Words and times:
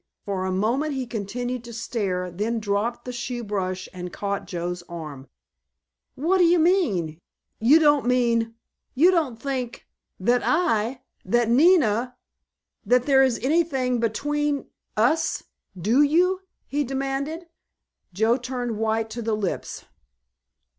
For 0.25 0.45
a 0.45 0.51
moment 0.51 0.95
he 0.95 1.05
continued 1.05 1.63
to 1.65 1.73
stare, 1.73 2.31
then 2.31 2.59
dropped 2.59 3.05
the 3.05 3.11
shoe 3.13 3.43
brush 3.43 3.87
and 3.93 4.11
caught 4.11 4.47
Joe's 4.47 4.81
arm. 4.89 5.27
"What 6.15 6.39
d'you 6.39 6.57
mean—you 6.57 7.79
don't 7.79 8.07
mean—you 8.07 9.11
don't 9.11 9.39
think—that 9.39 10.41
I—that 10.43 11.49
Nina—that 11.51 13.05
there 13.05 13.21
is 13.21 13.39
anything 13.43 13.99
between 13.99 14.65
us, 14.97 15.43
do 15.79 16.01
you?" 16.01 16.41
he 16.65 16.83
demanded. 16.83 17.47
Joe 18.11 18.37
turned 18.37 18.79
white 18.79 19.11
to 19.11 19.21
the 19.21 19.35
lips. 19.35 19.85